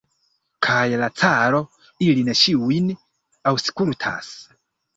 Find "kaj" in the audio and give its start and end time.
0.67-0.87